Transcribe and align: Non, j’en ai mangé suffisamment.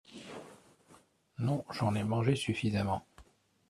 Non, 1.37 1.63
j’en 1.69 1.93
ai 1.93 2.03
mangé 2.03 2.33
suffisamment. 2.35 3.05